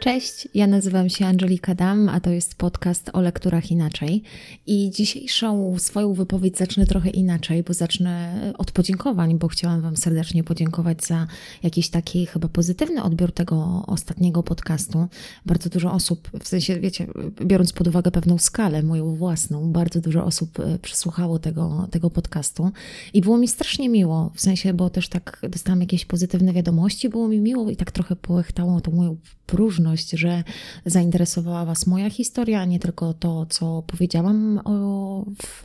[0.00, 4.22] Cześć, ja nazywam się Angelika Dam, a to jest podcast o lekturach inaczej.
[4.66, 10.44] I dzisiejszą swoją wypowiedź zacznę trochę inaczej, bo zacznę od podziękowań, bo chciałam Wam serdecznie
[10.44, 11.26] podziękować za
[11.62, 15.06] jakiś taki chyba pozytywny odbiór tego ostatniego podcastu.
[15.46, 17.06] Bardzo dużo osób, w sensie, wiecie,
[17.44, 22.70] biorąc pod uwagę pewną skalę, moją własną, bardzo dużo osób e, przesłuchało tego, tego podcastu.
[23.14, 27.28] I było mi strasznie miło, w sensie, bo też tak dostałam jakieś pozytywne wiadomości, było
[27.28, 29.16] mi miło i tak trochę połechtało tą moją
[29.48, 30.44] próżność, że
[30.86, 35.64] zainteresowała Was moja historia, a nie tylko to, co powiedziałam o w,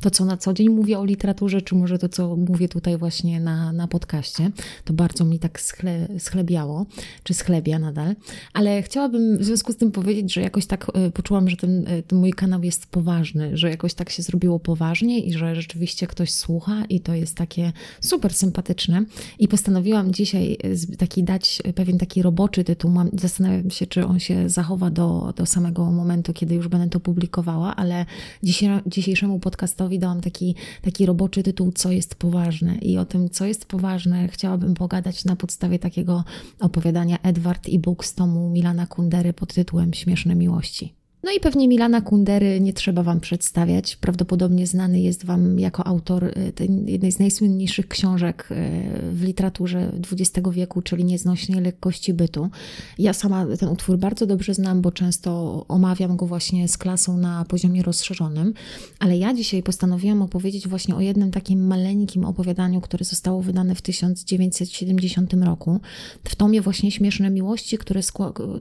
[0.00, 3.40] to, co na co dzień mówię o literaturze, czy może to, co mówię tutaj właśnie
[3.40, 4.50] na, na podcaście.
[4.84, 6.86] To bardzo mi tak schle, schlebiało,
[7.22, 8.16] czy schlebia nadal.
[8.52, 12.02] Ale chciałabym w związku z tym powiedzieć, że jakoś tak e, poczułam, że ten, e,
[12.02, 16.30] ten mój kanał jest poważny, że jakoś tak się zrobiło poważnie i że rzeczywiście ktoś
[16.30, 19.04] słucha i to jest takie super sympatyczne.
[19.38, 20.58] I postanowiłam dzisiaj
[20.98, 22.90] taki dać pewien taki roboczy tytuł.
[22.90, 27.00] Mam, Zastanawiam się, czy on się zachowa do, do samego momentu, kiedy już będę to
[27.00, 28.06] publikowała, ale
[28.86, 32.76] dzisiejszemu podcastowi dałam taki, taki roboczy tytuł Co jest poważne.
[32.76, 36.24] I o tym, co jest poważne, chciałabym pogadać na podstawie takiego
[36.60, 40.97] opowiadania Edward i Bóg z tomu Milana Kundery pod tytułem Śmieszne miłości.
[41.22, 43.96] No i pewnie Milana Kundery nie trzeba Wam przedstawiać.
[43.96, 46.32] Prawdopodobnie znany jest Wam jako autor y,
[46.86, 48.54] jednej z najsłynniejszych książek y,
[49.12, 52.50] w literaturze XX wieku, czyli Nieznośnej lekkości bytu.
[52.98, 57.44] Ja sama ten utwór bardzo dobrze znam, bo często omawiam go właśnie z klasą na
[57.44, 58.54] poziomie rozszerzonym,
[58.98, 63.82] ale ja dzisiaj postanowiłam opowiedzieć właśnie o jednym takim maleńkim opowiadaniu, które zostało wydane w
[63.82, 65.80] 1970 roku.
[66.24, 68.00] W tomie właśnie Śmieszne Miłości, które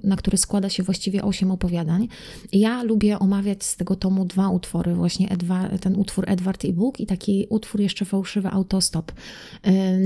[0.03, 2.07] na które składa się właściwie osiem opowiadań.
[2.51, 6.99] Ja lubię omawiać z tego tomu dwa utwory, właśnie Edwa, ten utwór Edward i Bóg
[6.99, 9.11] i taki utwór jeszcze fałszywy Autostop.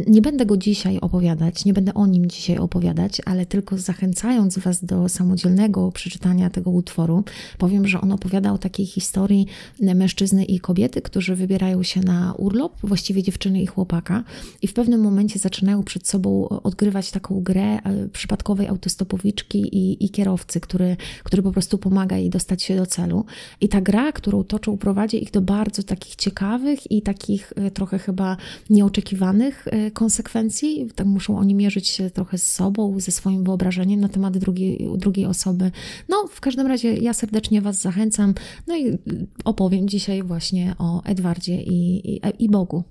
[0.08, 4.86] Nie będę go dzisiaj opowiadać, nie będę o nim dzisiaj opowiadać, ale tylko zachęcając Was
[4.86, 7.24] do samodzielnego przeczytania tego utworu,
[7.58, 9.48] powiem, że on opowiada o takiej historii
[9.80, 14.24] mężczyzny i kobiety, którzy wybierają się na urlop, właściwie dziewczyny i chłopaka
[14.62, 20.10] i w pewnym momencie zaczynają przed sobą odgrywać taką grę e, przypadkowej autostopowiczki i, i
[20.10, 23.26] kierowcy, który, który po prostu pomaga jej dostać się do celu.
[23.62, 28.00] I ta gra, którą toczą, prowadzi ich do bardzo takich ciekawych i takich e, trochę
[28.00, 28.38] chyba
[28.70, 30.88] nieoczekiwanych e, konsekwencji.
[30.96, 35.26] Tak muszą oni mierzyć się trochę z sobą, ze swoim wyobrażeniem na temat drugiej, drugiej
[35.26, 35.72] osoby.
[36.10, 38.34] No, w każdym razie ja serdecznie Was zachęcam.
[38.68, 38.98] No i
[39.46, 42.84] opowiem dzisiaj właśnie o Edwardzie i, i, i Bogu.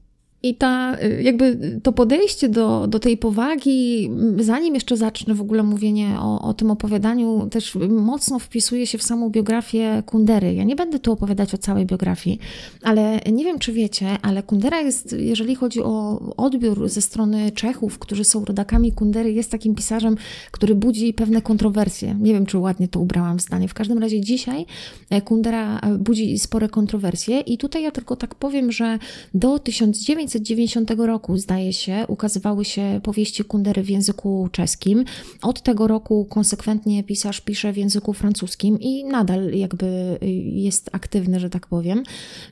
[0.42, 5.62] I ta, y, jakby to podejście do, do tej powagi, zanim jeszcze zacznę w ogóle
[5.62, 10.54] mówienie o, o tym opowiadaniu, też mocno wpisuje się w samą biografię Kundery.
[10.54, 12.38] Ja nie będę tu opowiadać o całej biografii,
[12.82, 17.98] ale nie wiem, czy wiecie, ale Kundera jest, jeżeli chodzi o odbiór ze strony Czechów,
[17.98, 20.16] którzy są rodakami Kundery, jest takim pisarzem,
[20.50, 22.16] który budzi pewne kontrowersje.
[22.20, 23.68] Nie wiem, czy ładnie to ubrałam zdanie.
[23.68, 24.66] W każdym razie dzisiaj
[25.10, 28.98] e, Kundera e, budzi spore kontrowersje i tutaj ja tylko tak powiem, że
[29.34, 35.04] do 1900 1990 roku, zdaje się, ukazywały się powieści Kundery w języku czeskim.
[35.42, 41.50] Od tego roku konsekwentnie pisarz pisze w języku francuskim i nadal jakby jest aktywny, że
[41.50, 42.02] tak powiem.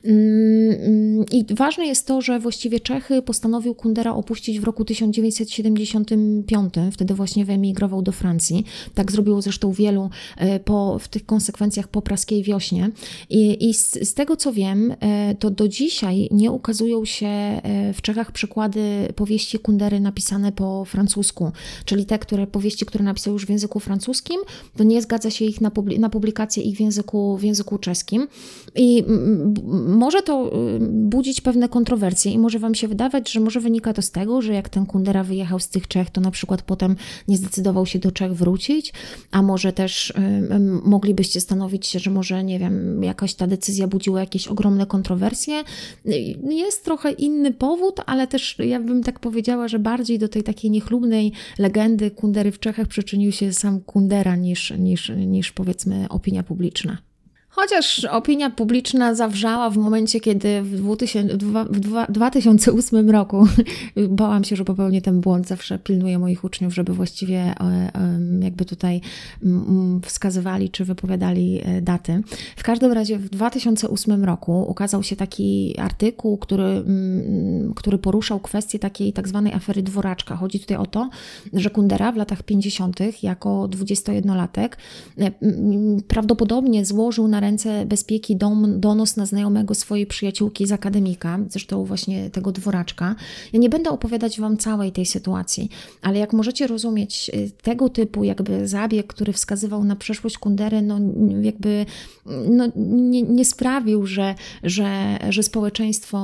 [0.03, 6.73] Mm, I ważne jest to, że właściwie Czechy postanowił Kundera opuścić w roku 1975.
[6.91, 8.65] Wtedy właśnie wyemigrował do Francji.
[8.93, 12.91] Tak zrobiło zresztą wielu e, po, w tych konsekwencjach po praskiej wiośnie.
[13.29, 17.61] I, i z, z tego co wiem, e, to do dzisiaj nie ukazują się e,
[17.93, 21.51] w Czechach przykłady powieści Kundery napisane po francusku,
[21.85, 24.37] czyli te które, powieści, które napisał już w języku francuskim,
[24.77, 25.61] to nie zgadza się ich
[25.99, 28.27] na publikację ich w języku, w języku czeskim.
[28.75, 29.03] I
[29.87, 34.01] może to y, budzić pewne kontrowersje i może Wam się wydawać, że może wynika to
[34.01, 36.95] z tego, że jak ten Kundera wyjechał z tych Czech, to na przykład potem
[37.27, 38.93] nie zdecydował się do Czech wrócić,
[39.31, 40.13] a może też y,
[40.83, 45.63] moglibyście stanowić się, że może, nie wiem, jakaś ta decyzja budziła jakieś ogromne kontrowersje.
[46.05, 46.11] Y,
[46.49, 50.71] jest trochę inny powód, ale też ja bym tak powiedziała, że bardziej do tej takiej
[50.71, 57.08] niechlubnej legendy Kundery w Czechach przyczynił się sam Kundera niż, niż, niż powiedzmy opinia publiczna.
[57.61, 63.47] Chociaż opinia publiczna zawrzała w momencie, kiedy w, 2000, w 2008 roku
[64.09, 65.47] bałam się, że popełnię ten błąd.
[65.47, 67.91] Zawsze pilnuję moich uczniów, żeby właściwie e,
[68.39, 69.01] jakby tutaj
[70.05, 72.21] wskazywali czy wypowiadali e, daty.
[72.55, 76.83] W każdym razie w 2008 roku ukazał się taki artykuł, który,
[77.75, 80.35] który poruszał kwestię takiej tak zwanej afery dworaczka.
[80.35, 81.09] Chodzi tutaj o to,
[81.53, 83.23] że Kundera w latach 50.
[83.23, 84.69] jako 21-latek
[85.17, 85.31] e,
[86.07, 92.29] prawdopodobnie złożył na ręce bezpieki dom, donos na znajomego swojej przyjaciółki z akademika, zresztą właśnie
[92.29, 93.15] tego dworaczka.
[93.53, 95.69] Ja nie będę opowiadać Wam całej tej sytuacji,
[96.01, 100.99] ale jak możecie rozumieć, y, tego typu jakby zabieg, który wskazywał na przeszłość Kundery, no
[101.41, 101.85] jakby
[102.49, 106.19] no, nie, nie sprawił, że, że, że społeczeństwo,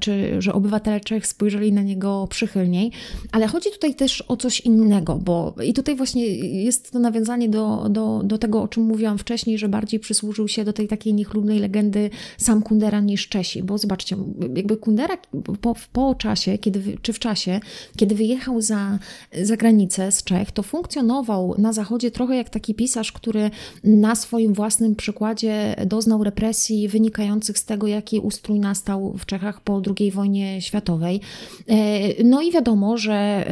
[0.00, 2.92] czy że obywatele Czech spojrzeli na niego przychylniej,
[3.32, 6.26] ale chodzi tutaj też o coś innego, bo i tutaj właśnie
[6.64, 10.53] jest to nawiązanie do, do, do tego, o czym mówiłam wcześniej, że bardziej przysłużył się
[10.64, 14.16] do tej takiej niechlubnej legendy sam Kundera niż Czesi, bo zobaczcie,
[14.56, 15.16] jakby Kundera
[15.60, 17.60] po, po czasie, kiedy, czy w czasie,
[17.96, 18.98] kiedy wyjechał za,
[19.42, 23.50] za granicę z Czech, to funkcjonował na zachodzie trochę jak taki pisarz, który
[23.84, 29.82] na swoim własnym przykładzie doznał represji wynikających z tego, jaki ustrój nastał w Czechach po
[29.98, 31.20] II wojnie światowej.
[31.68, 33.44] E, no i wiadomo, że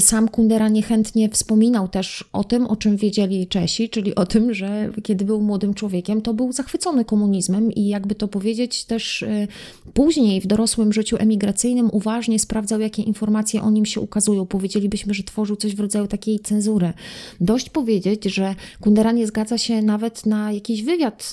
[0.00, 4.90] sam Kundera niechętnie wspominał też o tym, o czym wiedzieli Czesi, czyli o tym, że
[5.02, 9.48] kiedy był młodym człowiekiem, to był zachwycony komunizmem i jakby to powiedzieć też e,
[9.94, 14.46] później w dorosłym życiu emigracyjnym uważnie sprawdzał, jakie informacje o nim się ukazują.
[14.46, 16.92] Powiedzielibyśmy, że tworzył coś w rodzaju takiej cenzury.
[17.40, 21.30] Dość powiedzieć, że Kundera nie zgadza się nawet na jakiś wywiad,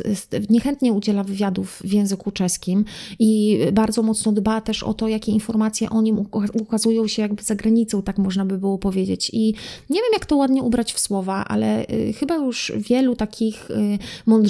[0.49, 2.85] niechętnie udziela wywiadów w języku czeskim
[3.19, 7.55] i bardzo mocno dba też o to, jakie informacje o nim ukazują się jakby za
[7.55, 9.29] granicą, tak można by było powiedzieć.
[9.33, 9.53] I
[9.89, 13.99] nie wiem, jak to ładnie ubrać w słowa, ale y, chyba już wielu takich y,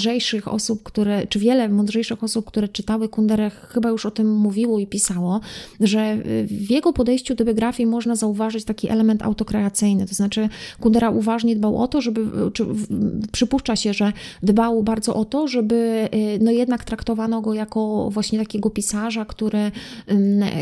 [0.02, 4.78] mądrzejszych osób, które, czy wiele mądrzejszych osób, które czytały Kunderę, chyba już o tym mówiło
[4.78, 5.40] i pisało,
[5.80, 10.48] że y, w jego podejściu do biografii można zauważyć taki element autokreacyjny, to znaczy
[10.80, 12.20] Kundera uważnie dbał o to, żeby,
[12.52, 12.66] czy
[13.32, 14.12] przypuszcza się, że
[14.42, 16.08] dbał bardzo o to, żeby
[16.40, 19.70] no jednak traktowano go jako właśnie takiego pisarza, który,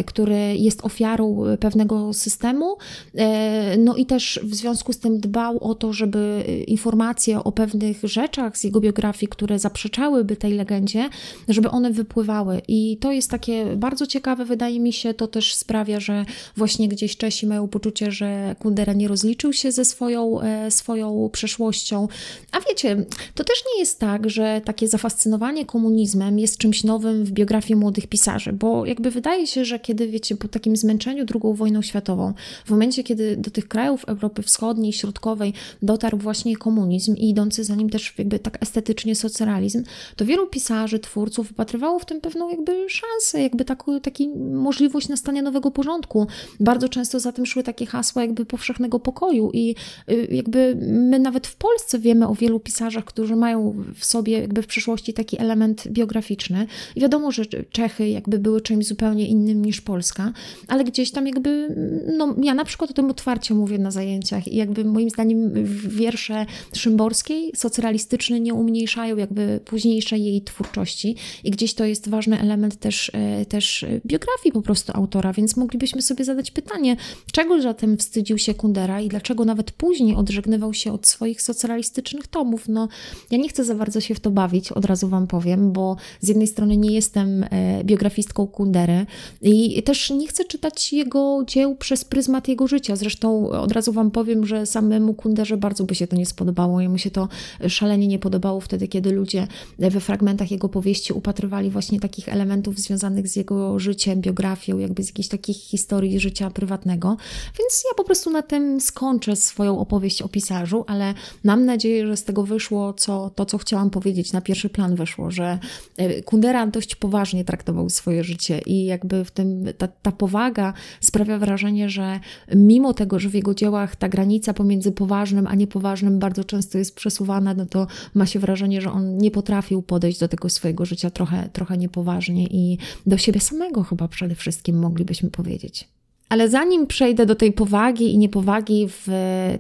[0.07, 2.77] który jest ofiarą pewnego systemu,
[3.15, 8.01] e, no i też w związku z tym dbał o to, żeby informacje o pewnych
[8.03, 11.09] rzeczach z jego biografii, które zaprzeczałyby tej legendzie,
[11.49, 12.63] żeby one wypływały.
[12.69, 16.25] I to jest takie bardzo ciekawe, wydaje mi się, to też sprawia, że
[16.57, 22.09] właśnie gdzieś Czesi mają poczucie, że Kundera nie rozliczył się ze swoją, e, swoją przeszłością.
[22.53, 23.05] A wiecie,
[23.35, 28.07] to też nie jest tak, że takie zafascynowanie komunizmem jest czymś nowym w biografii młodych
[28.07, 32.35] pisarzy, bo jakby wydaje się, że kiedy, wiecie, po takim zmęczeniu II wojną światową,
[32.65, 37.75] w momencie, kiedy do tych krajów Europy Wschodniej, Środkowej dotarł właśnie komunizm i idący za
[37.75, 39.85] nim też jakby tak estetycznie socjalizm,
[40.17, 45.43] to wielu pisarzy, twórców wypatrywało w tym pewną jakby szansę, jakby taką taki możliwość nastania
[45.43, 46.27] nowego porządku.
[46.61, 49.75] Bardzo często za tym szły takie hasła jakby powszechnego pokoju i
[50.11, 54.63] y, jakby my nawet w Polsce wiemy o wielu pisarzach, którzy mają w sobie jakby
[54.63, 56.67] w przyszłości taki element biograficzny.
[56.97, 60.33] I wiadomo, że Czechy jakby były czymś zupełnie innym niż Polska,
[60.69, 61.77] ale gdzieś tam jakby,
[62.17, 65.53] no ja na przykład o tym otwarcie mówię na zajęciach i jakby moim zdaniem
[65.89, 72.77] wiersze Szymborskiej socrealistyczne nie umniejszają jakby późniejszej jej twórczości i gdzieś to jest ważny element
[72.77, 76.97] też, e, też biografii po prostu autora, więc moglibyśmy sobie zadać pytanie,
[77.33, 82.69] czego zatem wstydził się Kundera i dlaczego nawet później odżegnywał się od swoich socrealistycznych tomów.
[82.69, 82.89] No,
[83.31, 86.29] ja nie chcę za bardzo się w to bawić, od razu Wam powiem, bo z
[86.29, 89.07] jednej strony nie jestem e, biografistką Kundery
[89.43, 92.97] i też nie chcę czytać jego dzieł przez pryzmat jego życia.
[92.97, 96.81] Zresztą od razu Wam powiem, że samemu Kunderze bardzo by się to nie spodobało.
[96.81, 97.29] Jemu się to
[97.69, 99.47] szalenie nie podobało wtedy, kiedy ludzie
[99.79, 105.07] we fragmentach jego powieści upatrywali właśnie takich elementów związanych z jego życiem, biografią, jakby z
[105.07, 107.17] jakichś takich historii życia prywatnego.
[107.59, 111.15] Więc ja po prostu na tym skończę swoją opowieść o pisarzu, ale
[111.45, 114.33] mam nadzieję, że z tego wyszło co, to, co chciałam powiedzieć.
[114.33, 115.59] Na pierwszy plan wyszło, że
[115.97, 121.39] e, Kundera dość poważnie traktował swoje życie i jakby w tym ta, ta powaga sprawia
[121.39, 122.21] wrażenie, że
[122.55, 126.95] mimo tego, że w jego dziełach ta granica pomiędzy poważnym a niepoważnym bardzo często jest
[126.95, 131.11] przesuwana, no to ma się wrażenie, że on nie potrafił podejść do tego swojego życia
[131.11, 135.89] trochę, trochę niepoważnie i do siebie samego chyba przede wszystkim moglibyśmy powiedzieć.
[136.31, 139.09] Ale zanim przejdę do tej powagi i niepowagi w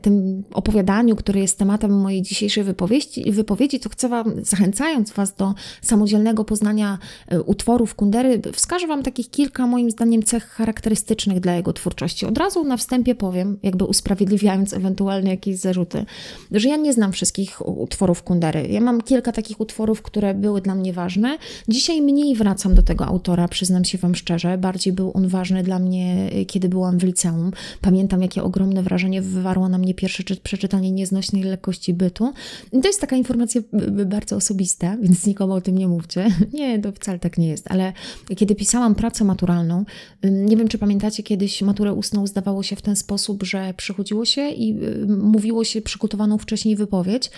[0.02, 5.54] tym opowiadaniu, które jest tematem mojej dzisiejszej wypowiedzi, wypowiedzi to chcę Wam, zachęcając Was do
[5.82, 6.98] samodzielnego poznania
[7.28, 12.26] e, utworów Kundery, wskażę Wam takich kilka, moim zdaniem, cech charakterystycznych dla jego twórczości.
[12.26, 16.04] Od razu na wstępie powiem, jakby usprawiedliwiając ewentualnie jakieś zarzuty,
[16.52, 18.68] że ja nie znam wszystkich utworów Kundery.
[18.68, 21.38] Ja mam kilka takich utworów, które były dla mnie ważne.
[21.68, 24.58] Dzisiaj mniej wracam do tego autora, przyznam się Wam szczerze.
[24.58, 27.50] Bardziej był on ważny dla mnie, kiedy kiedy byłam w liceum.
[27.80, 32.32] Pamiętam, jakie ogromne wrażenie wywarło na mnie pierwsze przeczytanie nieznośnej lekkości bytu.
[32.72, 33.60] I to jest taka informacja
[34.06, 36.26] bardzo osobista, więc nikomu o tym nie mówcie.
[36.52, 37.92] Nie, to wcale tak nie jest, ale
[38.36, 39.84] kiedy pisałam pracę maturalną,
[40.24, 44.48] nie wiem, czy pamiętacie, kiedyś maturę ustną zdawało się w ten sposób, że przychodziło się
[44.48, 47.30] i mówiło się przygotowaną wcześniej wypowiedź,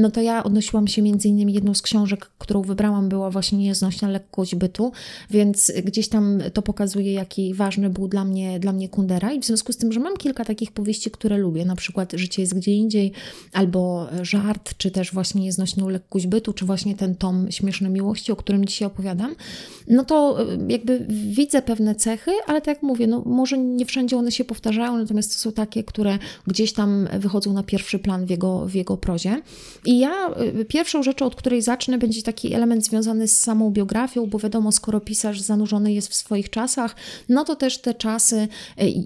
[0.00, 4.08] no to ja odnosiłam się między innymi jedną z książek, którą wybrałam, była właśnie Nieznośna
[4.08, 4.92] lekkość bytu,
[5.30, 9.44] więc gdzieś tam to pokazuje, jaki ważny był dla mnie, dla mnie Kundera i w
[9.44, 12.72] związku z tym, że mam kilka takich powieści, które lubię, na przykład Życie jest gdzie
[12.72, 13.12] indziej,
[13.52, 18.36] albo Żart, czy też właśnie Nieznośną lekkość bytu, czy właśnie ten tom Śmieszne miłości, o
[18.36, 19.34] którym dzisiaj opowiadam,
[19.88, 24.32] no to jakby widzę pewne cechy, ale tak jak mówię, no może nie wszędzie one
[24.32, 28.66] się powtarzają, natomiast to są takie, które gdzieś tam wychodzą na pierwszy plan w jego,
[28.66, 29.42] w jego prozie.
[29.84, 30.30] I ja
[30.60, 34.72] y, pierwszą rzeczą, od której zacznę, będzie taki element związany z samą biografią, bo wiadomo,
[34.72, 36.96] skoro pisarz zanurzony jest w swoich czasach,
[37.28, 38.48] no to też te czasy, y,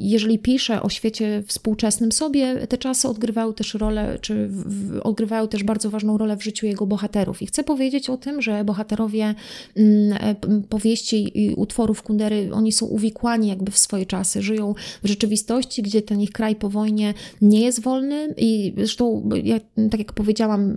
[0.00, 5.64] jeżeli pisze o świecie współczesnym sobie, te czasy odgrywają też rolę, czy w, odgrywają też
[5.64, 7.42] bardzo ważną rolę w życiu jego bohaterów.
[7.42, 9.34] I chcę powiedzieć o tym, że bohaterowie
[9.76, 10.34] mm, e,
[10.68, 16.02] powieści i utworów Kundery, oni są uwikłani jakby w swoje czasy, żyją w rzeczywistości, gdzie
[16.02, 20.76] ten ich kraj po wojnie nie jest wolny i zresztą, ja, tak jak powiedziałam, y,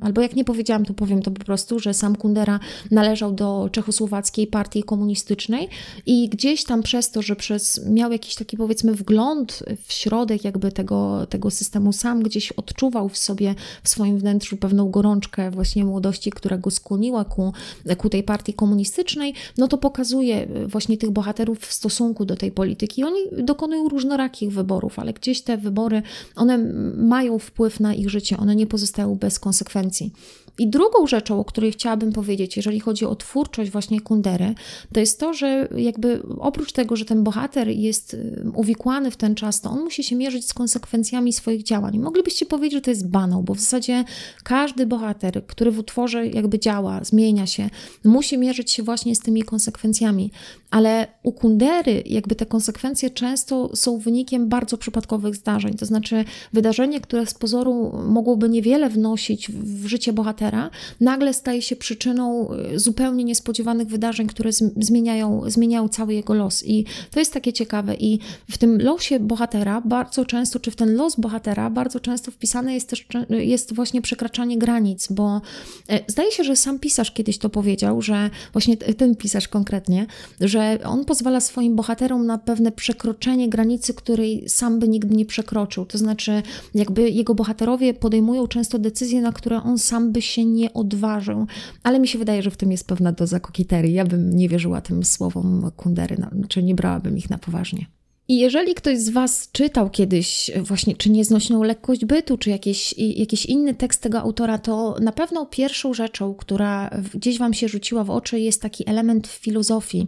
[0.00, 4.46] albo jak nie powiedziałam, to powiem to po prostu, że sam Kundera należał do czechosłowackiej
[4.46, 5.68] partii komunistycznej
[6.06, 10.72] i gdzieś tam przez to, że przez, miał jakiś taki powiedzmy wgląd w środek jakby
[10.72, 16.30] tego, tego systemu, sam gdzieś odczuwał w sobie, w swoim wnętrzu pewną gorączkę właśnie młodości,
[16.30, 17.52] która go skłoniła ku,
[17.98, 23.04] ku tej partii komunistycznej, no to pokazuje właśnie tych bohaterów w stosunku do tej polityki.
[23.04, 26.02] Oni dokonują różnorakich wyborów, ale gdzieś te wybory,
[26.36, 26.58] one
[26.96, 30.12] mają wpływ na ich życie, one nie pozostają bez konsekwencji.
[30.58, 34.54] I drugą rzeczą, o której chciałabym powiedzieć, jeżeli chodzi o twórczość właśnie Kundery,
[34.92, 39.34] to jest to, że jakby oprócz tego, że ten bohater jest y, uwikłany w ten
[39.34, 41.98] czas, to on musi się mierzyć z konsekwencjami swoich działań.
[41.98, 44.04] Moglibyście powiedzieć, że to jest banał, bo w zasadzie
[44.44, 47.70] każdy bohater, który w utworze jakby działa, zmienia się,
[48.04, 50.30] musi mierzyć się właśnie z tymi konsekwencjami.
[50.70, 57.00] Ale u Kundery jakby te konsekwencje często są wynikiem bardzo przypadkowych zdarzeń, to znaczy wydarzenie,
[57.00, 60.70] które z pozoru mogłoby niewiele wnosić w życie bohatera, bohatera
[61.00, 66.66] nagle staje się przyczyną y, zupełnie niespodziewanych wydarzeń, które zmieniają, zmieniają cały jego los.
[66.66, 67.94] I to jest takie ciekawe.
[67.94, 68.18] I
[68.50, 72.88] w tym losie bohatera bardzo często, czy w ten los bohatera bardzo często wpisane jest
[72.88, 75.40] też jest właśnie przekraczanie granic, bo
[75.88, 80.06] e, zdaje się, że sam pisarz kiedyś to powiedział, że właśnie ten pisarz konkretnie,
[80.40, 85.86] że on pozwala swoim bohaterom na pewne przekroczenie granicy, której sam by nigdy nie przekroczył.
[85.86, 86.42] To znaczy,
[86.74, 91.46] jakby jego bohaterowie podejmują często decyzje, na które on sam by się nie odważą.
[91.82, 93.92] Ale mi się wydaje, że w tym jest pewna doza kokieterii.
[93.92, 97.86] Ja bym nie wierzyła tym słowom Kundery, no, znaczy nie brałabym ich na poważnie.
[98.28, 103.46] I jeżeli ktoś z Was czytał kiedyś właśnie czy nieznośną lekkość bytu, czy jakiś, jakiś
[103.46, 108.10] inny tekst tego autora, to na pewno pierwszą rzeczą, która gdzieś Wam się rzuciła w
[108.10, 110.06] oczy, jest taki element filozofii.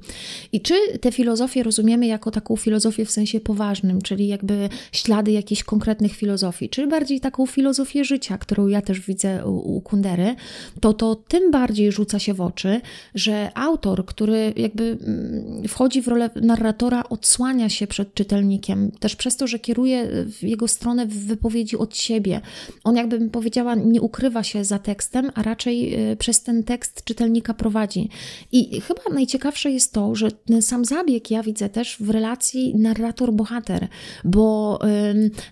[0.52, 5.64] I czy tę filozofię rozumiemy jako taką filozofię w sensie poważnym, czyli jakby ślady jakichś
[5.64, 10.34] konkretnych filozofii, czy bardziej taką filozofię życia, którą ja też widzę u, u Kundery,
[10.80, 12.80] to to tym bardziej rzuca się w oczy,
[13.14, 19.36] że autor, który jakby mm, wchodzi w rolę narratora, odsłania się przed czytelnikiem, też przez
[19.36, 22.40] to, że kieruje w jego stronę w wypowiedzi od siebie.
[22.84, 27.54] On, jakbym powiedziała, nie ukrywa się za tekstem, a raczej e, przez ten tekst czytelnika
[27.54, 28.08] prowadzi.
[28.52, 33.88] I chyba najciekawsze jest to, że ten sam zabieg ja widzę też w relacji narrator-bohater,
[34.24, 34.78] bo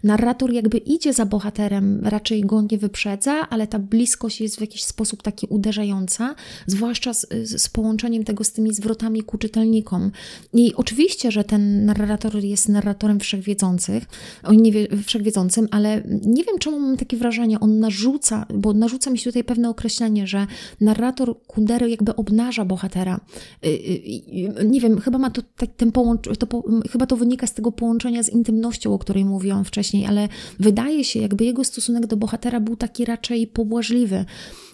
[0.04, 4.84] narrator jakby idzie za bohaterem, raczej go nie wyprzedza, ale ta bliskość jest w jakiś
[4.84, 6.34] sposób taki uderzająca,
[6.66, 10.10] zwłaszcza z, z połączeniem tego z tymi zwrotami ku czytelnikom.
[10.52, 14.04] I oczywiście, że ten narrator jest narratorem wszechwiedzących,
[14.44, 19.10] on nie wie, wszechwiedzącym, ale nie wiem, czemu mam takie wrażenie, on narzuca, bo narzuca
[19.10, 20.46] mi się tutaj pewne określenie, że
[20.80, 23.20] narrator Kundery jakby obnaża bohatera.
[23.64, 23.72] Y, y,
[24.60, 27.72] y, nie wiem, chyba ma to tak, ten połącz, to, chyba to wynika z tego
[27.72, 30.28] połączenia z intymnością, o której mówiłam wcześniej, ale
[30.60, 34.24] wydaje się, jakby jego stosunek do bohatera był taki raczej pobłażliwy.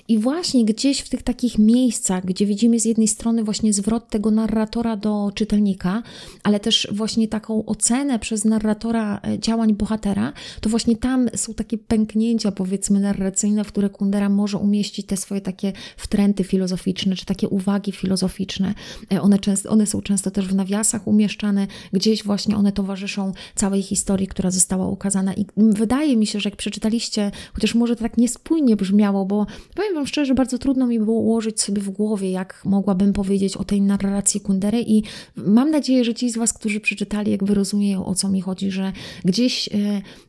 [0.09, 4.31] I właśnie gdzieś w tych takich miejscach, gdzie widzimy z jednej strony właśnie zwrot tego
[4.31, 6.03] narratora do czytelnika,
[6.43, 11.79] ale też właśnie taką ocenę przez narratora e, działań bohatera, to właśnie tam są takie
[11.79, 17.49] pęknięcia, powiedzmy, narracyjne, w które Kundera może umieścić te swoje takie wtręty filozoficzne, czy takie
[17.49, 18.75] uwagi filozoficzne.
[19.13, 23.83] E, one, często, one są często też w nawiasach umieszczane, gdzieś właśnie one towarzyszą całej
[23.83, 25.35] historii, która została ukazana.
[25.35, 29.98] I wydaje mi się, że jak przeczytaliście, chociaż może to tak niespójnie brzmiało, bo powiem
[29.99, 33.83] Wam szczerze, bardzo trudno mi było ułożyć sobie w głowie, jak mogłabym powiedzieć o tej
[33.83, 35.03] narracji Kundery i
[35.37, 38.93] mam nadzieję, że ci z Was, którzy przeczytali, jakby rozumieją o co mi chodzi, że
[39.25, 39.73] gdzieś e,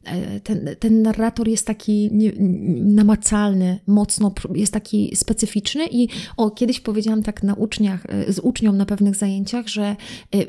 [0.06, 2.10] e, ten, ten narrator jest taki
[2.82, 6.08] namacalny, mocno, jest taki specyficzny i
[6.38, 9.96] o, kiedyś powiedziałam tak na uczniach, e, z uczniom na pewnych zajęciach, że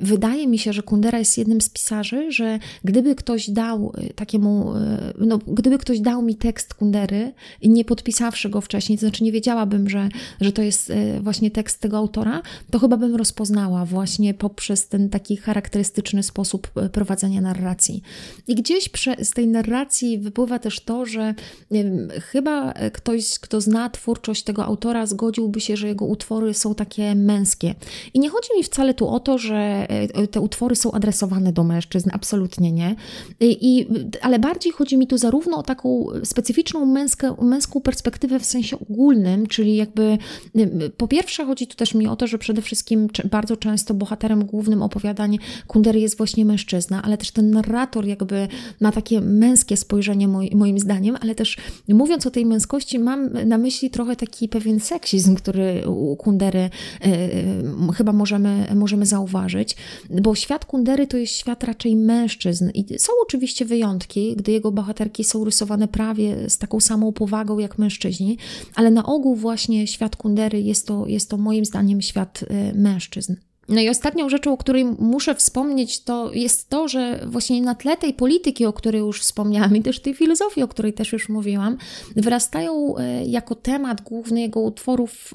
[0.01, 4.73] wydaje mi się, że Kundera jest jednym z pisarzy, że gdyby ktoś dał takiemu,
[5.19, 9.33] no, gdyby ktoś dał mi tekst Kundery i nie podpisawszy go wcześniej, to znaczy nie
[9.33, 10.09] wiedziałabym, że,
[10.41, 15.37] że to jest właśnie tekst tego autora, to chyba bym rozpoznała właśnie poprzez ten taki
[15.37, 18.03] charakterystyczny sposób e, prowadzenia narracji.
[18.49, 18.91] I gdzieś
[19.23, 21.35] z tej narracji wypływa też to, że
[22.23, 27.75] chyba ktoś, kto zna twórczość tego autora, zgodziłby się, że jego utwory są takie męskie.
[28.15, 31.65] I nie chodzi mi wcale tu o to, że e, te utwory są adresowane do
[31.65, 32.97] mężczyzn, absolutnie nie.
[33.41, 33.87] I,
[34.23, 39.47] ale bardziej chodzi mi tu zarówno o taką specyficzną męskę, męską perspektywę w sensie ogólnym,
[39.47, 40.19] czyli jakby
[40.97, 44.83] po pierwsze chodzi tu też mi o to, że przede wszystkim bardzo często bohaterem głównym
[44.83, 48.49] opowiadań Kundery jest właśnie mężczyzna, ale też ten narrator jakby
[48.81, 51.57] ma takie męskie spojrzenie moim zdaniem, ale też
[51.89, 56.71] mówiąc o tej męskości mam na myśli trochę taki pewien seksizm, który u Kundery e,
[57.95, 59.77] chyba możemy, możemy zauważyć,
[60.23, 65.25] bo świat Kundery to jest świat raczej mężczyzn i są oczywiście wyjątki, gdy jego bohaterki
[65.25, 68.39] są rysowane prawie z taką samą powagą jak mężczyźni,
[68.81, 73.35] ale na ogół właśnie świat Kundery jest to, jest to moim zdaniem świat e, mężczyzn.
[73.71, 77.97] No i ostatnią rzeczą, o której muszę wspomnieć, to jest to, że właśnie na tle
[77.97, 81.77] tej polityki, o której już wspomniałam, i też tej filozofii, o której też już mówiłam,
[82.17, 85.33] wyrastają e, jako temat główny jego utworów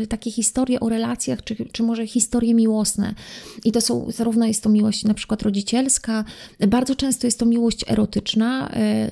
[0.00, 3.14] e, takie historie o relacjach, czy, czy może historie miłosne.
[3.64, 6.24] I to są, zarówno jest to miłość na przykład rodzicielska,
[6.68, 9.10] bardzo często jest to miłość erotyczna, e,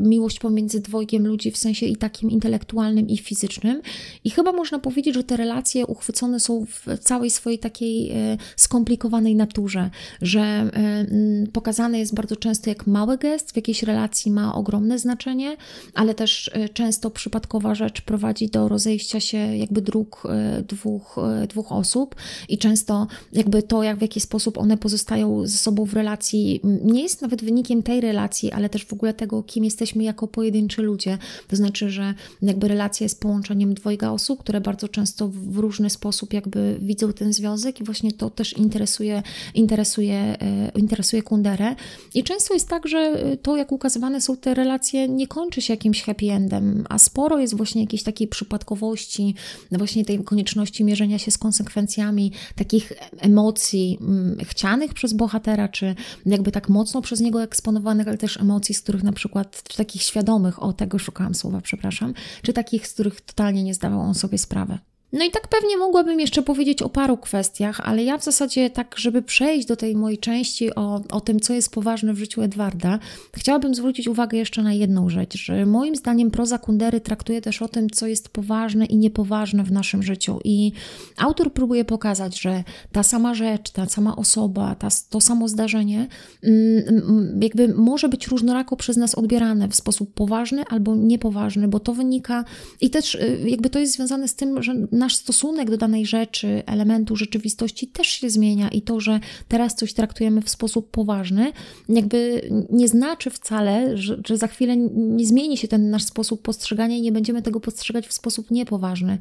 [0.00, 3.82] miłość pomiędzy dwojgiem ludzi w sensie i takim intelektualnym, i fizycznym.
[4.24, 8.36] I chyba można powiedzieć, że te relacje uchwycone są w całej swojej takiej takiej e,
[8.56, 9.90] skomplikowanej naturze,
[10.22, 11.06] że e,
[11.52, 15.56] pokazane jest bardzo często jak mały gest w jakiejś relacji ma ogromne znaczenie,
[15.94, 20.22] ale też e, często przypadkowa rzecz prowadzi do rozejścia się jakby dróg
[20.68, 21.16] dwóch,
[21.48, 22.14] dwóch osób
[22.48, 27.02] i często jakby to, jak w jaki sposób one pozostają ze sobą w relacji, nie
[27.02, 31.18] jest nawet wynikiem tej relacji, ale też w ogóle tego, kim jesteśmy jako pojedynczy ludzie.
[31.48, 36.32] To znaczy, że jakby relacja jest połączeniem dwojga osób, które bardzo często w różny sposób
[36.32, 39.22] jakby widzą ten związek i właśnie to też interesuje,
[39.54, 41.76] interesuje, e, interesuje Kunderę.
[42.14, 46.02] I często jest tak, że to, jak ukazywane są te relacje, nie kończy się jakimś
[46.02, 49.34] happy endem, a sporo jest właśnie jakiejś takiej przypadkowości,
[49.72, 55.94] właśnie tej konieczności mierzenia się z konsekwencjami takich emocji mm, chcianych przez bohatera, czy
[56.26, 60.02] jakby tak mocno przez niego eksponowanych, ale też emocji, z których na przykład, czy takich
[60.02, 64.38] świadomych, o tego szukałam słowa, przepraszam, czy takich, z których totalnie nie zdawał on sobie
[64.38, 64.78] sprawy.
[65.12, 68.94] No i tak pewnie mogłabym jeszcze powiedzieć o paru kwestiach, ale ja w zasadzie tak,
[68.98, 72.98] żeby przejść do tej mojej części o, o tym, co jest poważne w życiu Edwarda,
[73.36, 77.68] chciałabym zwrócić uwagę jeszcze na jedną rzecz, że moim zdaniem proza Kundery traktuje też o
[77.68, 80.40] tym, co jest poważne i niepoważne w naszym życiu.
[80.44, 80.72] I
[81.16, 86.06] autor próbuje pokazać, że ta sama rzecz, ta sama osoba, ta, to samo zdarzenie
[86.42, 91.94] mm, jakby może być różnorako przez nas odbierane w sposób poważny albo niepoważny, bo to
[91.94, 92.44] wynika
[92.80, 96.62] i też y, jakby to jest związane z tym, że nasz stosunek do danej rzeczy,
[96.66, 101.52] elementu rzeczywistości też się zmienia i to, że teraz coś traktujemy w sposób poważny,
[101.88, 106.96] jakby nie znaczy wcale, że, że za chwilę nie zmieni się ten nasz sposób postrzegania
[106.96, 109.18] i nie będziemy tego postrzegać w sposób niepoważny.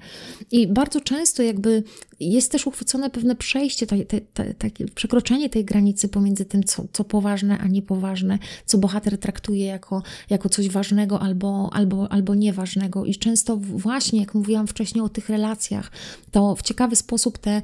[0.51, 1.83] I bardzo często jakby
[2.19, 7.03] jest też uchwycone pewne przejście, te, te, te, przekroczenie tej granicy pomiędzy tym, co, co
[7.03, 13.05] poważne, a niepoważne, co bohater traktuje jako, jako coś ważnego albo, albo, albo nieważnego.
[13.05, 15.91] I często właśnie, jak mówiłam wcześniej o tych relacjach,
[16.31, 17.61] to w ciekawy sposób te,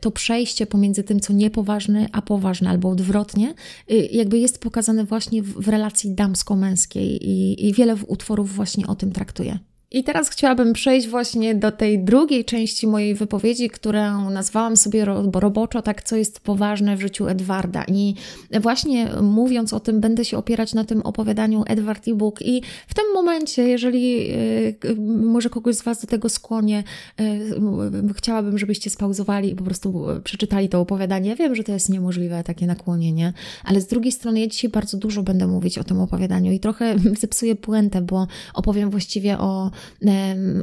[0.00, 3.54] to przejście pomiędzy tym, co niepoważne, a poważne, albo odwrotnie,
[3.90, 8.94] y, jakby jest pokazane właśnie w, w relacji damsko-męskiej i, i wiele utworów właśnie o
[8.94, 9.58] tym traktuje.
[9.94, 15.04] I teraz chciałabym przejść właśnie do tej drugiej części mojej wypowiedzi, którą nazwałam sobie
[15.34, 17.84] roboczo tak, co jest poważne w życiu Edwarda.
[17.88, 18.14] I
[18.60, 22.42] właśnie mówiąc o tym, będę się opierać na tym opowiadaniu Edward e-book.
[22.42, 24.30] I w tym momencie, jeżeli
[24.84, 26.84] y, może kogoś z Was do tego skłonię,
[27.20, 31.30] y, chciałabym, żebyście spauzowali i po prostu przeczytali to opowiadanie.
[31.30, 33.32] Ja wiem, że to jest niemożliwe, takie nakłonienie,
[33.64, 36.96] ale z drugiej strony ja dzisiaj bardzo dużo będę mówić o tym opowiadaniu i trochę
[37.20, 39.70] zepsuję puentę, bo opowiem właściwie o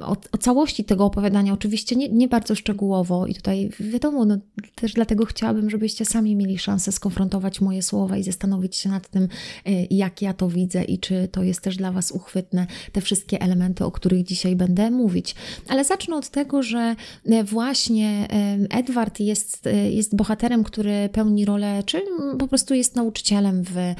[0.01, 4.37] o, o, całości tego opowiadania, oczywiście nie, nie bardzo szczegółowo i tutaj wiadomo, no,
[4.75, 9.23] też dlatego chciałabym, żebyście sami mieli szansę skonfrontować moje słowa i zastanowić się nad tym,
[9.23, 13.41] y, jak ja to widzę i czy to jest też dla Was uchwytne, te wszystkie
[13.41, 15.35] elementy, o których dzisiaj będę mówić.
[15.67, 18.27] Ale zacznę od tego, że e, właśnie
[18.69, 22.01] Edward jest, e, jest bohaterem, który pełni rolę, czy
[22.39, 23.95] po prostu jest nauczycielem w, e,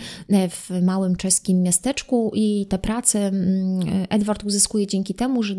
[0.49, 3.31] w małym czeskim miasteczku i te prace
[4.09, 5.55] Edward uzyskuje dzięki temu, że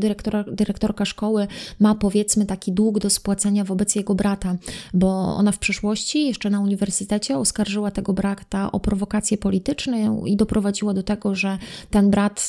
[0.52, 1.46] dyrektorka szkoły
[1.80, 4.56] ma powiedzmy taki dług do spłacenia wobec jego brata,
[4.94, 10.94] bo ona w przeszłości, jeszcze na uniwersytecie, oskarżyła tego brata o prowokacje polityczne i doprowadziła
[10.94, 11.58] do tego, że
[11.90, 12.48] ten brat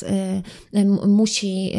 [0.74, 1.72] y, y, musi,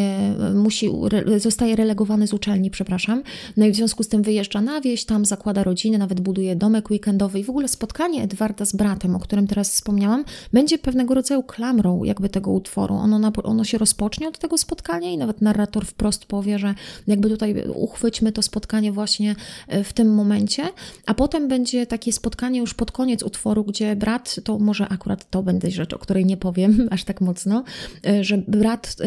[0.52, 0.90] y, musi
[1.38, 3.24] zostaje relegowany z uczelni, przepraszam.
[3.58, 6.92] No i w związku z tym wyjeżdża na wieś, tam zakłada rodzinę, nawet buduje domek
[6.92, 11.44] weekendowy i w ogóle spotkanie Edwarda z bratem, o którym teraz wspomniałam, będzie pewnego rodzaju
[11.44, 12.96] klamrą jakby tego utworu.
[12.96, 16.76] Ono, ono się rozpocznie od tego spotkania i nawet narrator wprost powie, że
[17.08, 19.36] jakby tutaj uchwyćmy to spotkanie właśnie
[19.68, 20.64] e, w tym momencie,
[21.06, 25.44] a potem będzie takie spotkanie już pod koniec utworu, gdzie brat, to może akurat to
[25.44, 27.64] będzie rzecz, o której nie powiem aż tak mocno,
[28.08, 29.06] e, że brat e,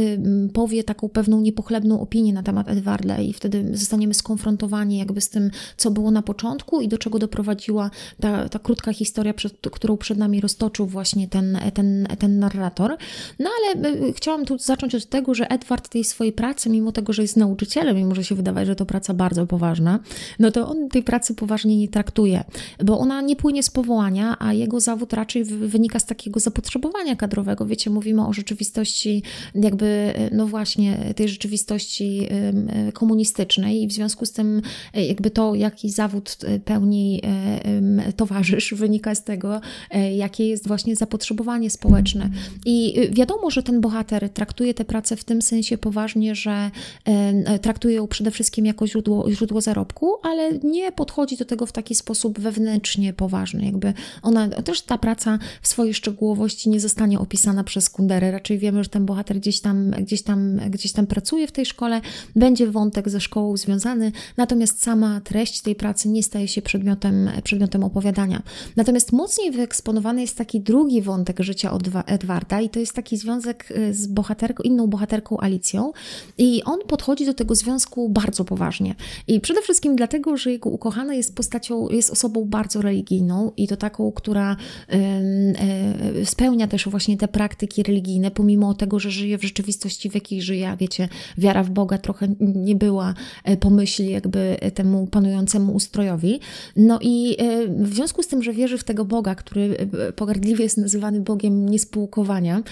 [0.53, 5.51] powie taką pewną niepochlebną opinię na temat Edwarda i wtedy zostaniemy skonfrontowani jakby z tym,
[5.77, 10.19] co było na początku i do czego doprowadziła ta, ta krótka historia, przed, którą przed
[10.19, 12.97] nami roztoczył właśnie ten, ten, ten narrator.
[13.39, 17.23] No ale chciałam tu zacząć od tego, że Edward tej swojej pracy, mimo tego, że
[17.23, 20.01] jest nauczycielem i może się wydawać, że to praca bardzo poważna,
[20.39, 22.45] no to on tej pracy poważnie nie traktuje,
[22.85, 27.67] bo ona nie płynie z powołania, a jego zawód raczej wynika z takiego zapotrzebowania kadrowego.
[27.67, 29.23] Wiecie, mówimy o rzeczywistości,
[29.55, 32.29] jakby, no właśnie, tej rzeczywistości
[32.93, 34.63] komunistycznej i w związku z tym,
[34.95, 39.61] e, jakby to, jaki zawód e, pełni e, towarzysz, wynika z tego,
[40.17, 42.31] jakie jest właśnie zapotrzebowanie społeczne.
[42.67, 46.71] I wiadomo, że ten bohater traktuje tę pracę w tym sensie poważnie, że
[47.05, 51.73] e, traktuje ją przede wszystkim jako źródło, źródło zarobku, ale nie podchodzi do tego w
[51.73, 53.65] taki sposób wewnętrznie poważny.
[53.65, 58.31] Jakby ona, też ta praca w swojej szczegółowości nie zostanie opisana przez Kunderę.
[58.31, 62.01] Raczej wiemy, że ten bohater gdzieś tam, gdzieś tam, gdzieś tam pracuje w tej szkole,
[62.37, 67.85] będzie wątek ze szkołą związany, natomiast sama treść tej pracy nie staje się przedmiotem, przedmiotem
[67.85, 68.43] opowiadania.
[68.77, 73.95] Natomiast mocniej wyeksponowany jest taki drugi wątek życia Edwarda i to jest taki związek e,
[73.95, 75.39] z bohaterką, inną bohaterką
[76.39, 78.95] I on podchodzi do tego związku bardzo poważnie.
[79.27, 83.77] I przede wszystkim dlatego, że jego ukochana jest postacią, jest osobą bardzo religijną i to
[83.77, 84.57] taką, która
[86.21, 90.43] y, spełnia też właśnie te praktyki religijne, pomimo tego, że żyje w rzeczywistości, w jakiej
[90.43, 90.77] żyje.
[90.81, 96.41] Wiecie, wiara w Boga trochę nie była e, pomyśli jakby temu panującemu ustrojowi.
[96.77, 99.77] No i y, w związku z tym, że wierzy w tego Boga, który
[100.17, 102.63] pogardliwie jest nazywany Bogiem niespółkowania,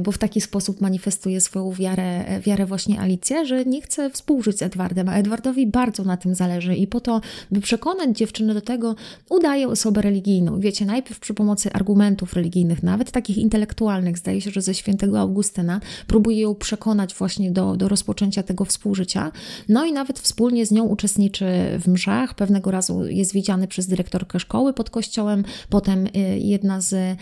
[0.00, 4.62] bo w taki sposób manifestuje swoją wiarę, wiarę właśnie Alicja, że nie chce współżyć z
[4.62, 8.94] Edwardem, a Edwardowi bardzo na tym zależy i po to, by przekonać dziewczynę do tego,
[9.30, 10.60] udaje osobę religijną.
[10.60, 15.80] Wiecie, najpierw przy pomocy argumentów religijnych, nawet takich intelektualnych, zdaje się, że ze świętego Augustyna,
[16.06, 19.32] próbuje ją przekonać właśnie do, do rozpoczęcia tego współżycia.
[19.68, 21.46] No i nawet wspólnie z nią uczestniczy
[21.80, 22.34] w mszach.
[22.34, 27.16] Pewnego razu jest widziany przez dyrektorkę szkoły pod kościołem, potem y, jedna z, y,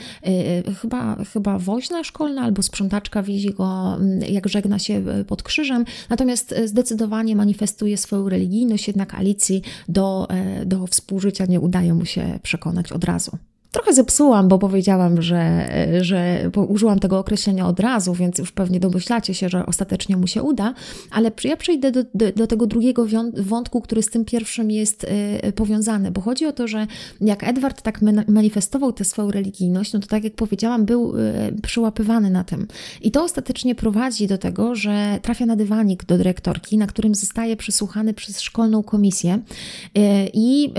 [0.69, 5.85] y, chyba, chyba woźna szkolna albo sprzątaczka widzi go, mm, jak żegna się pod krzyżem,
[6.09, 12.05] natomiast e, zdecydowanie manifestuje swoją religijność, jednak Alicji do, e, do współżycia nie udaje mu
[12.05, 13.39] się przekonać od razu.
[13.73, 15.69] Trochę zepsułam, bo powiedziałam, że,
[16.01, 20.43] że użyłam tego określenia od razu, więc już pewnie domyślacie się, że ostatecznie mu się
[20.43, 20.75] uda,
[21.11, 25.07] ale ja przejdę do, do, do tego drugiego wątku, który z tym pierwszym jest
[25.45, 26.87] y, powiązany, bo chodzi o to, że
[27.21, 31.23] jak Edward tak manifestował tę swoją religijność, no to tak jak powiedziałam, był y,
[31.63, 32.67] przyłapywany na tym.
[33.03, 37.57] I to ostatecznie prowadzi do tego, że trafia na dywanik do dyrektorki, na którym zostaje
[37.57, 39.35] przesłuchany przez szkolną komisję.
[39.35, 40.01] Y,
[40.33, 40.73] I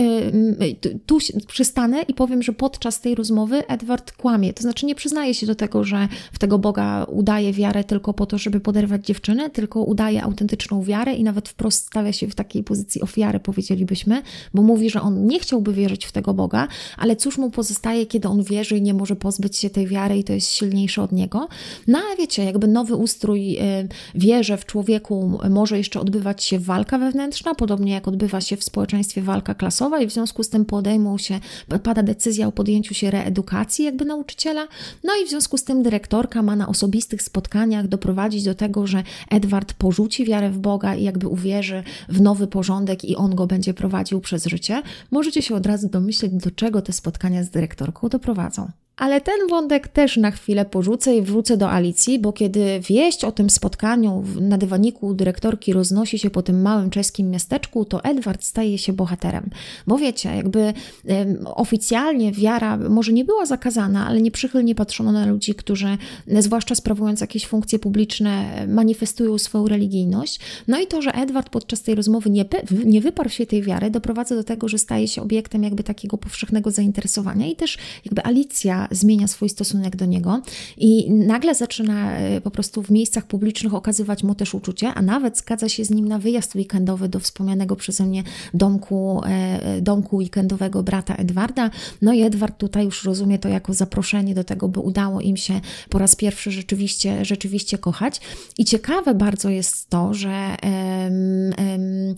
[1.05, 4.53] tu przystanę i powiem, że pod podczas tej rozmowy Edward kłamie.
[4.53, 8.25] To znaczy nie przyznaje się do tego, że w tego Boga udaje wiarę tylko po
[8.25, 12.63] to, żeby poderwać dziewczynę, tylko udaje autentyczną wiarę i nawet wprost stawia się w takiej
[12.63, 14.21] pozycji ofiary, powiedzielibyśmy,
[14.53, 18.27] bo mówi, że on nie chciałby wierzyć w tego Boga, ale cóż mu pozostaje, kiedy
[18.27, 21.47] on wierzy i nie może pozbyć się tej wiary i to jest silniejsze od niego.
[21.87, 26.97] No ale wiecie, jakby nowy ustrój y, wierzy w człowieku może jeszcze odbywać się walka
[26.97, 31.17] wewnętrzna, podobnie jak odbywa się w społeczeństwie walka klasowa i w związku z tym podejmą
[31.17, 31.39] się,
[31.83, 34.67] pada decyzja o podjęciu się reedukacji jakby nauczyciela,
[35.03, 39.03] no i w związku z tym dyrektorka ma na osobistych spotkaniach doprowadzić do tego, że
[39.29, 43.73] Edward porzuci wiarę w Boga i jakby uwierzy w nowy porządek i on go będzie
[43.73, 44.81] prowadził przez życie.
[45.11, 48.71] Możecie się od razu domyśleć, do czego te spotkania z dyrektorką doprowadzą.
[48.99, 53.31] Ale ten wątek też na chwilę porzucę i wrócę do Alicji, bo kiedy wieść o
[53.31, 58.77] tym spotkaniu na dywaniku dyrektorki roznosi się po tym małym czeskim miasteczku, to Edward staje
[58.77, 59.49] się bohaterem.
[59.87, 65.55] Bo wiecie, jakby um, oficjalnie wiara może nie była zakazana, ale nieprzychylnie patrzono na ludzi,
[65.55, 65.97] którzy,
[66.39, 70.39] zwłaszcza sprawując jakieś funkcje publiczne, manifestują swoją religijność.
[70.67, 72.45] No i to, że Edward podczas tej rozmowy nie,
[72.85, 76.71] nie wyparł się tej wiary, doprowadza do tego, że staje się obiektem jakby takiego powszechnego
[76.71, 80.41] zainteresowania i też jakby Alicja zmienia swój stosunek do niego
[80.77, 85.37] i nagle zaczyna e, po prostu w miejscach publicznych okazywać mu też uczucie, a nawet
[85.37, 88.23] zgadza się z nim na wyjazd weekendowy do wspomnianego przeze mnie
[88.53, 91.69] domku, e, domku weekendowego brata Edwarda.
[92.01, 95.61] No i Edward tutaj już rozumie to jako zaproszenie do tego, by udało im się
[95.89, 98.21] po raz pierwszy rzeczywiście, rzeczywiście kochać.
[98.57, 102.15] I ciekawe bardzo jest to, że em, em,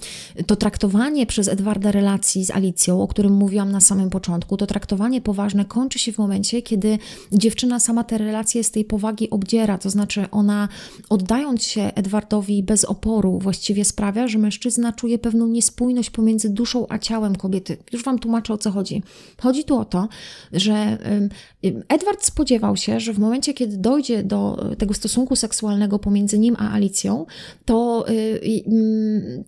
[0.47, 5.21] to traktowanie przez Edwarda relacji z Alicją, o którym mówiłam na samym początku, to traktowanie
[5.21, 6.97] poważne kończy się w momencie, kiedy
[7.31, 10.67] dziewczyna sama te relacje z tej powagi obdziera, to znaczy ona
[11.09, 16.99] oddając się Edwardowi bez oporu właściwie sprawia, że mężczyzna czuje pewną niespójność pomiędzy duszą a
[16.99, 17.77] ciałem kobiety.
[17.91, 19.03] Już Wam tłumaczę o co chodzi.
[19.41, 20.07] Chodzi tu o to,
[20.53, 20.97] że
[21.89, 26.71] Edward spodziewał się, że w momencie, kiedy dojdzie do tego stosunku seksualnego pomiędzy nim a
[26.71, 27.25] Alicją,
[27.65, 29.43] to, y,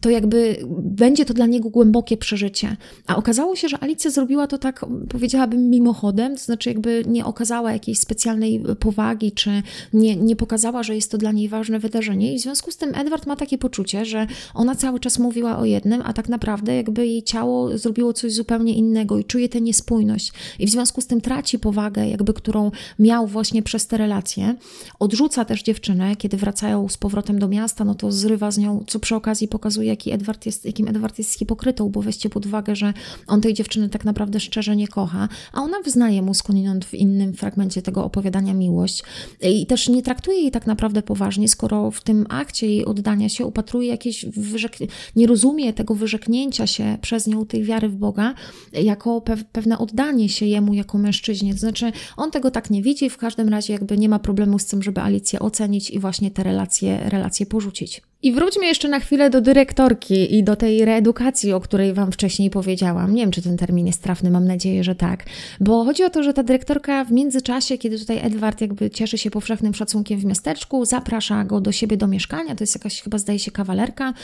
[0.00, 2.76] to jakby będzie to dla niego głębokie przeżycie.
[3.06, 7.72] A okazało się, że Alicja zrobiła to tak, powiedziałabym, mimochodem, to znaczy jakby nie okazała
[7.72, 12.34] jakiejś specjalnej powagi, czy nie, nie pokazała, że jest to dla niej ważne wydarzenie.
[12.34, 15.64] I w związku z tym Edward ma takie poczucie, że ona cały czas mówiła o
[15.64, 20.32] jednym, a tak naprawdę jakby jej ciało zrobiło coś zupełnie innego i czuje tę niespójność.
[20.58, 24.54] I w związku z tym traci powagę, jakby którą miał właśnie przez te relacje.
[24.98, 29.00] Odrzuca też dziewczynę, kiedy wracają z powrotem do miasta, no to zrywa z nią, co
[29.00, 32.94] przy okazji pokazuje, jaki Edward jest, jakim Edward jest hipokrytą, bo weźcie pod uwagę, że
[33.26, 37.32] on tej dziewczyny tak naprawdę szczerze nie kocha, a ona wyznaje mu skądinąd w innym
[37.34, 39.02] fragmencie tego opowiadania miłość.
[39.42, 43.46] I też nie traktuje jej tak naprawdę poważnie, skoro w tym akcie jej oddania się
[43.46, 48.34] upatruje jakieś wyrzek- nie rozumie tego wyrzeknięcia się przez nią tej wiary w Boga
[48.72, 51.52] jako pe- pewne oddanie się jemu jako mężczyźnie.
[51.52, 54.66] To znaczy, on tego tak nie widzi, w każdym razie jakby nie ma problemu z
[54.66, 58.02] tym, żeby Alicję ocenić i właśnie te relacje, relacje porzucić.
[58.22, 62.50] I wróćmy jeszcze na chwilę do dyrektorki i do tej reedukacji, o której Wam wcześniej
[62.50, 63.14] powiedziałam.
[63.14, 65.24] Nie wiem, czy ten termin jest trafny, mam nadzieję, że tak.
[65.60, 69.30] Bo chodzi o to, że ta dyrektorka w międzyczasie, kiedy tutaj Edward jakby cieszy się
[69.30, 73.38] powszechnym szacunkiem w miasteczku, zaprasza go do siebie do mieszkania, to jest jakaś chyba zdaje
[73.38, 74.14] się kawalerka.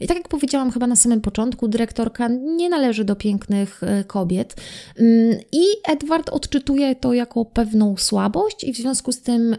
[0.00, 4.56] I tak jak powiedziałam chyba na samym początku, dyrektorka nie należy do pięknych e, kobiet.
[4.98, 9.56] Mm, I Edward odczytuje to jako pewną słabość i w związku z tym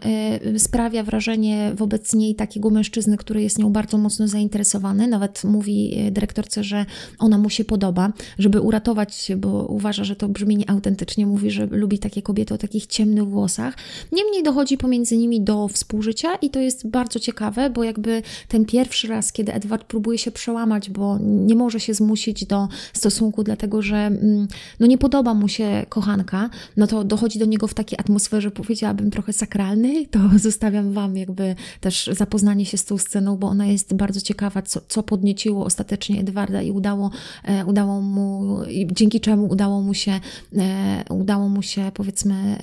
[0.54, 5.44] e, sprawia wrażenie wobec niej takiego mężczyzny, który jest nią bardzo bardzo mocno zainteresowany, nawet
[5.44, 6.86] mówi e, dyrektorce, że
[7.20, 11.66] ona mu się podoba, żeby uratować się, bo uważa, że to brzmi nieautentycznie, mówi, że
[11.66, 13.74] lubi takie kobiety o takich ciemnych włosach.
[14.12, 19.08] Niemniej dochodzi pomiędzy nimi do współżycia i to jest bardzo ciekawe, bo jakby ten pierwszy
[19.08, 23.98] raz, kiedy Edward próbuje się przełamać, bo nie może się zmusić do stosunku, dlatego że
[23.98, 24.48] mm,
[24.80, 29.12] no nie podoba mu się kochanka, no to dochodzi do niego w takiej atmosferze, powiedziałabym,
[29.12, 33.79] trochę sakralnej, to zostawiam Wam jakby też zapoznanie się z tą sceną, bo ona jest
[33.80, 37.12] jest bardzo ciekawa, co, co podnieciło ostatecznie Edwarda i udało,
[37.44, 38.58] e, udało mu,
[38.92, 40.20] dzięki czemu udało mu się,
[40.58, 42.60] e, udało mu się powiedzmy,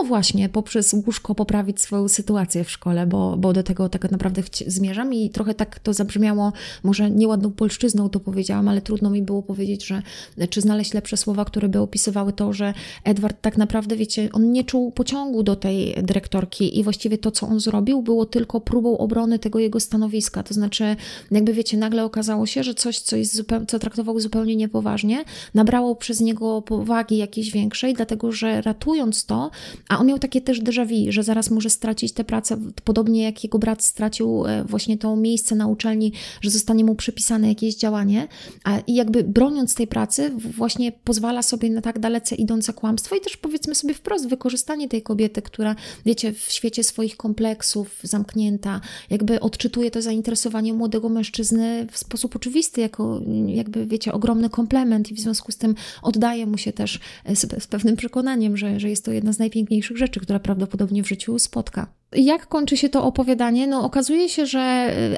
[0.00, 4.42] o właśnie, poprzez łóżko poprawić swoją sytuację w szkole, bo, bo do tego tak naprawdę
[4.66, 9.42] zmierzam i trochę tak to zabrzmiało, może nieładną polszczyzną to powiedziałam, ale trudno mi było
[9.42, 10.02] powiedzieć, że
[10.50, 12.74] czy znaleźć lepsze słowa, które by opisywały to, że
[13.04, 17.46] Edward tak naprawdę, wiecie, on nie czuł pociągu do tej dyrektorki i właściwie to, co
[17.46, 20.42] on zrobił, było tylko próbą obrony tego jego stanowiska stanowiska.
[20.42, 20.96] To znaczy,
[21.30, 25.96] jakby wiecie, nagle okazało się, że coś, co, jest zupełnie, co traktował zupełnie niepoważnie, nabrało
[25.96, 29.50] przez niego powagi jakiejś większej, dlatego że ratując to,
[29.88, 33.44] a on miał takie też déjà vu, że zaraz może stracić tę pracę, podobnie jak
[33.44, 38.28] jego brat stracił e, właśnie to miejsce na uczelni, że zostanie mu przypisane jakieś działanie,
[38.64, 43.20] a, i jakby broniąc tej pracy, właśnie pozwala sobie na tak dalece idące kłamstwo i
[43.20, 49.40] też powiedzmy sobie wprost wykorzystanie tej kobiety, która, wiecie, w świecie swoich kompleksów, zamknięta, jakby
[49.40, 55.20] odczytuje to zainteresowanie młodego mężczyzny w sposób oczywisty, jako jakby, wiecie, ogromny komplement i w
[55.20, 57.00] związku z tym oddaje mu się też
[57.34, 61.08] z, z pewnym przekonaniem, że, że jest to jedna z najpiękniejszych rzeczy, która prawdopodobnie w
[61.08, 61.86] życiu spotka.
[62.12, 63.66] Jak kończy się to opowiadanie?
[63.66, 64.60] No, okazuje się, że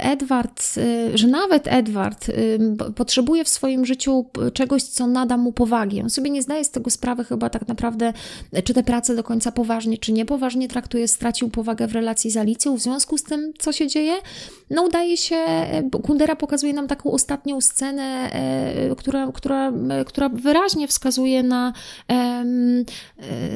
[0.00, 2.58] Edward, y, że nawet Edward y,
[2.96, 6.02] potrzebuje w swoim życiu czegoś, co nada mu powagi.
[6.02, 8.12] On sobie nie zdaje z tego sprawy chyba tak naprawdę,
[8.64, 12.76] czy te prace do końca poważnie, czy niepoważnie traktuje, stracił powagę w relacji z Alicją.
[12.76, 14.12] W związku z tym, co się dzieje?
[14.70, 15.36] No, udaje się,
[16.02, 18.30] Kundera pokazuje nam taką ostatnią scenę,
[18.98, 19.72] która, która,
[20.06, 21.72] która wyraźnie wskazuje na,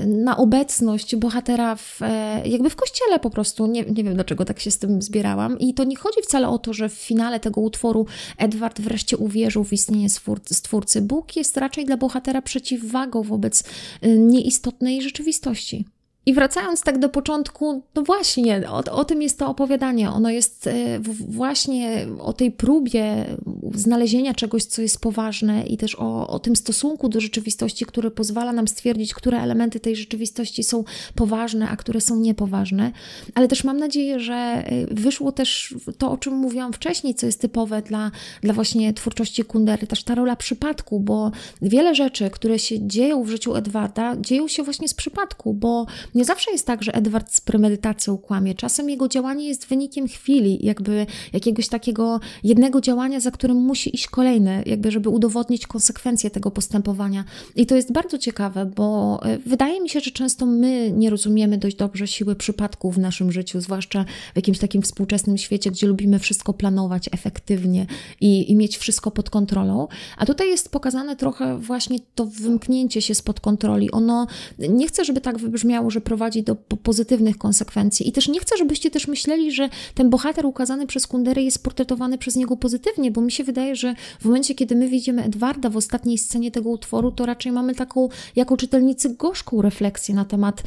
[0.06, 2.00] na obecność bohatera w,
[2.44, 3.66] jakby w kościele po prostu.
[3.66, 5.58] Nie, nie wiem, dlaczego tak się z tym zbierałam.
[5.58, 8.06] I to nie chodzi wcale o to, że w finale tego utworu
[8.38, 10.08] Edward wreszcie uwierzył w istnienie
[10.50, 11.02] Stwórcy.
[11.02, 13.64] Bóg jest raczej dla bohatera przeciwwagą wobec
[14.04, 15.84] y, nieistotnej rzeczywistości.
[16.26, 20.10] I wracając tak do początku, no właśnie, o, o, tym jest to opowiadanie.
[20.10, 23.26] Ono jest e, właśnie o tej próbie
[23.74, 28.52] znalezienia czegoś, co jest poważne i też o, o tym stosunku do rzeczywistości, który pozwala
[28.52, 32.92] nam stwierdzić, które elementy tej rzeczywistości są poważne, a które są niepoważne.
[33.34, 37.40] Ale też mam nadzieję, że e, wyszło też to, o czym mówiłam wcześniej, co jest
[37.40, 38.10] typowe dla,
[38.42, 41.30] dla właśnie twórczości Kundery, też ta rola przypadku, bo
[41.62, 46.24] wiele rzeczy, które się dzieją w życiu Edwarda, dzieją się właśnie z przypadku, bo nie
[46.24, 48.54] zawsze jest tak, że Edward z premedytacją kłamie.
[48.54, 54.06] Czasem jego działanie jest wynikiem chwili, jakby jakiegoś takiego jednego działania, za którym musi iść
[54.06, 57.24] kolejne, jakby żeby udowodnić konsekwencje tego postępowania.
[57.56, 61.58] I to jest bardzo ciekawe, bo e, wydaje mi się, że często my nie rozumiemy
[61.58, 66.18] dość dobrze siły przypadków w naszym życiu, zwłaszcza w jakimś takim współczesnym świecie, gdzie lubimy
[66.18, 67.86] wszystko planować efektywnie
[68.20, 69.88] i, i mieć wszystko pod kontrolą.
[70.16, 73.90] A tutaj jest pokazane trochę właśnie to wymknięcie się spod kontroli.
[73.90, 74.26] Ono
[74.58, 78.08] nie chcę, żeby tak wybrzmiało, że prowadzi do pozytywnych konsekwencji.
[78.08, 82.18] I też nie chcę, żebyście też myśleli, że ten bohater ukazany przez Kundery jest portretowany
[82.18, 85.76] przez niego pozytywnie, bo mi się wydaje, że w momencie, kiedy my widzimy Edwarda w
[85.76, 90.62] ostatniej scenie tego utworu, to raczej mamy taką, jako czytelnicy, gorzką refleksję na temat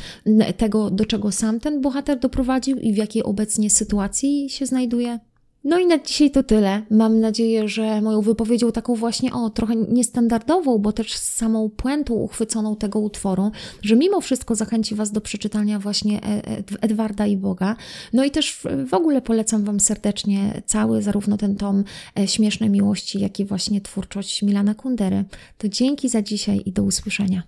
[0.57, 5.19] tego, do czego sam ten bohater doprowadził i w jakiej obecnie sytuacji się znajduje.
[5.63, 6.81] No i na dzisiaj to tyle.
[6.89, 12.13] Mam nadzieję, że moją wypowiedzią taką właśnie, o, trochę niestandardową, bo też z samą puentą
[12.13, 17.37] uchwyconą tego utworu, że mimo wszystko zachęci Was do przeczytania właśnie e, e, Edwarda i
[17.37, 17.75] Boga.
[18.13, 21.83] No i też w ogóle polecam Wam serdecznie cały, zarówno ten tom
[22.19, 25.25] e, Śmiesznej Miłości, jak i właśnie twórczość Milana Kundery.
[25.57, 27.43] To dzięki za dzisiaj i do usłyszenia.